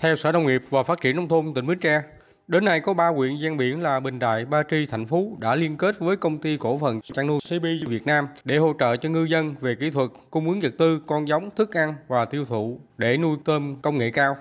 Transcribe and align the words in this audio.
Theo 0.00 0.16
Sở 0.16 0.32
Nông 0.32 0.46
nghiệp 0.46 0.62
và 0.70 0.82
Phát 0.82 1.00
triển 1.00 1.16
Nông 1.16 1.28
thôn 1.28 1.54
tỉnh 1.54 1.66
Bến 1.66 1.78
Tre, 1.78 2.02
đến 2.48 2.64
nay 2.64 2.80
có 2.80 2.94
3 2.94 3.08
huyện 3.08 3.38
ven 3.42 3.56
biển 3.56 3.82
là 3.82 4.00
Bình 4.00 4.18
Đại, 4.18 4.44
Ba 4.44 4.62
Tri, 4.62 4.86
Thành 4.86 5.06
Phú 5.06 5.36
đã 5.40 5.54
liên 5.54 5.76
kết 5.76 5.98
với 5.98 6.16
công 6.16 6.38
ty 6.38 6.56
cổ 6.56 6.78
phần 6.78 7.00
chăn 7.00 7.26
nuôi 7.26 7.38
CP 7.48 7.62
Việt 7.88 8.06
Nam 8.06 8.28
để 8.44 8.56
hỗ 8.56 8.72
trợ 8.78 8.96
cho 8.96 9.08
ngư 9.08 9.24
dân 9.24 9.54
về 9.60 9.74
kỹ 9.74 9.90
thuật, 9.90 10.10
cung 10.30 10.48
ứng 10.48 10.60
vật 10.60 10.72
tư, 10.78 11.02
con 11.06 11.28
giống, 11.28 11.50
thức 11.50 11.76
ăn 11.76 11.94
và 12.08 12.24
tiêu 12.24 12.44
thụ 12.44 12.80
để 12.98 13.16
nuôi 13.16 13.36
tôm 13.44 13.76
công 13.82 13.98
nghệ 13.98 14.10
cao. 14.10 14.36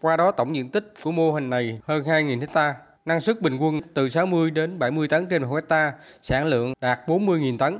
Qua 0.00 0.16
đó 0.16 0.30
tổng 0.30 0.56
diện 0.56 0.70
tích 0.70 0.94
của 1.02 1.12
mô 1.12 1.32
hình 1.32 1.50
này 1.50 1.80
hơn 1.84 2.04
2.000 2.04 2.40
hecta, 2.40 2.74
năng 3.04 3.20
suất 3.20 3.42
bình 3.42 3.56
quân 3.56 3.80
từ 3.94 4.08
60 4.08 4.50
đến 4.50 4.78
70 4.78 5.08
tấn 5.08 5.26
trên 5.26 5.42
1 5.42 5.54
hecta, 5.54 5.92
sản 6.22 6.46
lượng 6.46 6.72
đạt 6.80 7.00
40.000 7.06 7.58
tấn. 7.58 7.78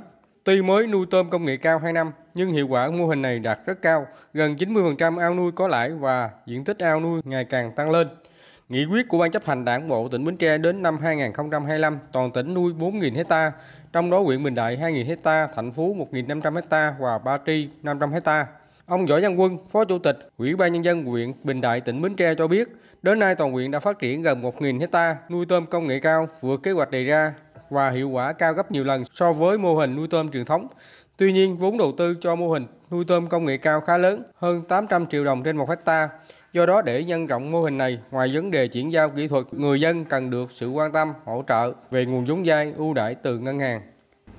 Tuy 0.49 0.61
mới 0.61 0.87
nuôi 0.87 1.05
tôm 1.11 1.29
công 1.29 1.45
nghệ 1.45 1.57
cao 1.57 1.79
2 1.79 1.93
năm, 1.93 2.11
nhưng 2.33 2.51
hiệu 2.51 2.67
quả 2.67 2.91
mô 2.91 3.07
hình 3.07 3.21
này 3.21 3.39
đạt 3.39 3.59
rất 3.65 3.81
cao, 3.81 4.07
gần 4.33 4.55
90% 4.55 5.19
ao 5.19 5.35
nuôi 5.35 5.51
có 5.51 5.67
lãi 5.67 5.89
và 5.89 6.29
diện 6.45 6.63
tích 6.63 6.79
ao 6.79 6.99
nuôi 6.99 7.21
ngày 7.23 7.45
càng 7.45 7.71
tăng 7.71 7.91
lên. 7.91 8.07
Nghị 8.69 8.85
quyết 8.85 9.07
của 9.07 9.17
Ban 9.17 9.31
chấp 9.31 9.45
hành 9.45 9.65
Đảng 9.65 9.87
bộ 9.87 10.07
tỉnh 10.07 10.25
Bến 10.25 10.37
Tre 10.37 10.57
đến 10.57 10.81
năm 10.81 10.97
2025, 10.97 11.99
toàn 12.11 12.31
tỉnh 12.31 12.53
nuôi 12.53 12.73
4.000 12.79 13.15
hecta, 13.15 13.51
trong 13.93 14.09
đó 14.09 14.19
huyện 14.19 14.43
Bình 14.43 14.55
Đại 14.55 14.77
2.000 14.77 15.05
hecta, 15.05 15.47
thành 15.55 15.71
phố 15.71 15.95
1.500 16.11 16.55
hecta 16.55 16.95
và 16.99 17.17
Ba 17.17 17.37
Tri 17.45 17.69
500 17.83 18.11
hecta. 18.11 18.45
Ông 18.85 19.05
Võ 19.05 19.19
Văn 19.21 19.39
Quân, 19.39 19.57
Phó 19.71 19.85
Chủ 19.85 19.99
tịch 19.99 20.17
Ủy 20.37 20.55
ban 20.55 20.73
Nhân 20.73 20.83
dân 20.83 21.05
huyện 21.05 21.33
Bình 21.43 21.61
Đại 21.61 21.81
tỉnh 21.81 22.01
Bến 22.01 22.15
Tre 22.15 22.35
cho 22.35 22.47
biết, 22.47 22.67
đến 23.01 23.19
nay 23.19 23.35
toàn 23.35 23.51
huyện 23.51 23.71
đã 23.71 23.79
phát 23.79 23.99
triển 23.99 24.21
gần 24.21 24.41
1.000 24.41 24.79
hecta 24.79 25.15
nuôi 25.29 25.45
tôm 25.45 25.65
công 25.65 25.87
nghệ 25.87 25.99
cao, 25.99 26.27
vượt 26.41 26.63
kế 26.63 26.71
hoạch 26.71 26.91
đề 26.91 27.03
ra 27.03 27.33
và 27.69 27.89
hiệu 27.89 28.09
quả 28.09 28.33
cao 28.33 28.53
gấp 28.53 28.71
nhiều 28.71 28.83
lần 28.83 29.05
so 29.05 29.33
với 29.33 29.57
mô 29.57 29.75
hình 29.75 29.95
nuôi 29.95 30.07
tôm 30.07 30.31
truyền 30.31 30.45
thống. 30.45 30.67
Tuy 31.17 31.33
nhiên, 31.33 31.57
vốn 31.57 31.77
đầu 31.77 31.93
tư 31.97 32.15
cho 32.21 32.35
mô 32.35 32.51
hình 32.51 32.67
nuôi 32.91 33.05
tôm 33.07 33.27
công 33.27 33.45
nghệ 33.45 33.57
cao 33.57 33.81
khá 33.81 33.97
lớn, 33.97 34.23
hơn 34.35 34.61
800 34.61 35.07
triệu 35.07 35.23
đồng 35.23 35.43
trên 35.43 35.57
một 35.57 35.69
hecta. 35.69 36.09
Do 36.53 36.65
đó 36.65 36.81
để 36.81 37.03
nhân 37.03 37.25
rộng 37.25 37.51
mô 37.51 37.63
hình 37.63 37.77
này, 37.77 37.99
ngoài 38.11 38.29
vấn 38.33 38.51
đề 38.51 38.67
chuyển 38.67 38.91
giao 38.91 39.09
kỹ 39.09 39.27
thuật, 39.27 39.45
người 39.51 39.81
dân 39.81 40.05
cần 40.05 40.29
được 40.29 40.51
sự 40.51 40.69
quan 40.69 40.91
tâm, 40.91 41.13
hỗ 41.25 41.43
trợ 41.47 41.73
về 41.91 42.05
nguồn 42.05 42.25
vốn 42.25 42.43
vay 42.45 42.73
ưu 42.77 42.93
đãi 42.93 43.15
từ 43.15 43.39
ngân 43.39 43.59
hàng 43.59 43.81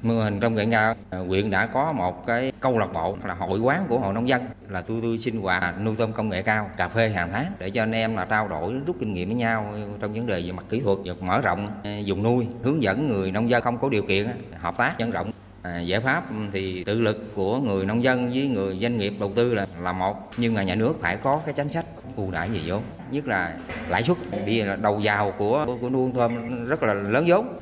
mô 0.03 0.15
hình 0.23 0.41
công 0.41 0.55
nghệ 0.55 0.67
cao 0.71 0.95
à, 1.11 1.19
huyện 1.19 1.51
đã 1.51 1.67
có 1.67 1.93
một 1.93 2.27
cái 2.27 2.53
câu 2.61 2.79
lạc 2.79 2.93
bộ 2.93 3.17
là 3.25 3.35
hội 3.35 3.61
quán 3.61 3.87
của 3.89 3.99
hội 3.99 4.15
nông 4.15 4.29
dân 4.29 4.43
là 4.69 4.83
tôi 4.83 4.99
tôi 5.03 5.19
sinh 5.19 5.41
hoạt 5.41 5.81
nuôi 5.81 5.95
tôm 5.99 6.13
công 6.13 6.29
nghệ 6.29 6.43
cao 6.43 6.71
cà 6.77 6.89
phê 6.89 7.09
hàng 7.09 7.31
tháng 7.33 7.53
để 7.59 7.71
cho 7.71 7.83
anh 7.83 7.93
em 7.93 8.17
là 8.17 8.25
trao 8.25 8.49
đổi 8.49 8.75
rút 8.87 8.97
kinh 9.01 9.15
nghiệm 9.15 9.29
với 9.29 9.37
nhau 9.37 9.75
trong 10.01 10.15
vấn 10.15 10.27
đề 10.27 10.43
về 10.43 10.53
mặt 10.53 10.65
kỹ 10.69 10.81
thuật 10.81 10.99
và 11.05 11.15
mở 11.21 11.41
rộng 11.41 11.69
à, 11.85 11.99
dùng 11.99 12.23
nuôi 12.23 12.47
hướng 12.63 12.83
dẫn 12.83 13.09
người 13.09 13.33
nông 13.33 13.51
dân 13.51 13.63
không 13.63 13.79
có 13.79 13.89
điều 13.89 14.03
kiện 14.03 14.27
à, 14.27 14.35
hợp 14.61 14.77
tác 14.77 14.95
nhân 14.99 15.11
rộng. 15.11 15.31
À, 15.63 15.81
giải 15.81 16.01
pháp 16.01 16.31
ừ, 16.31 16.37
thì 16.53 16.85
tự 16.85 17.01
lực 17.01 17.35
của 17.35 17.59
người 17.59 17.87
nông 17.87 18.03
dân 18.03 18.31
với 18.31 18.47
người 18.47 18.79
doanh 18.83 18.99
nghiệp 18.99 19.15
đầu 19.21 19.33
tư 19.35 19.55
là 19.55 19.67
là 19.83 19.93
một 19.93 20.31
nhưng 20.37 20.55
mà 20.55 20.63
nhà 20.63 20.75
nước 20.75 20.97
phải 21.01 21.17
có 21.17 21.41
cái 21.45 21.55
chính 21.55 21.69
sách 21.69 21.85
ưu 22.17 22.31
đãi 22.31 22.49
về 22.49 22.61
vốn 22.67 22.83
nhất 23.11 23.27
là 23.27 23.57
lãi 23.89 24.03
suất. 24.03 24.17
Bây 24.47 24.57
giờ 24.57 24.65
là 24.65 24.77
đầu 24.77 25.01
vào 25.05 25.33
của 25.39 25.67
của 25.81 25.91
nuôi 25.91 26.11
tôm 26.15 26.65
rất 26.69 26.83
là 26.83 26.95
lớn 26.95 27.25
vốn 27.27 27.59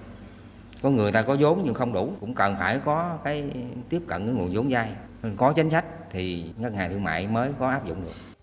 có 0.83 0.91
người 0.91 1.13
ta 1.13 1.23
có 1.23 1.37
vốn 1.41 1.63
nhưng 1.65 1.75
không 1.75 1.93
đủ, 1.93 2.13
cũng 2.21 2.35
cần 2.35 2.57
phải 2.59 2.81
có 2.85 3.19
cái 3.25 3.51
tiếp 3.89 4.03
cận 4.09 4.27
cái 4.27 4.35
nguồn 4.35 4.55
vốn 4.55 4.67
vay 4.71 4.91
có 5.37 5.53
chính 5.53 5.71
sách 5.71 5.85
thì 6.11 6.53
ngân 6.57 6.75
hàng 6.75 6.91
thương 6.91 7.05
mại 7.05 7.27
mới 7.27 7.53
có 7.59 7.71
áp 7.71 7.87
dụng 7.87 8.05
được. 8.05 8.38